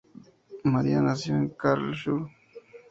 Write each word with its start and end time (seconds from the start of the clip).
María 0.63 0.99
nació 0.99 1.35
en 1.35 1.49
Karlsruhe. 1.49 2.31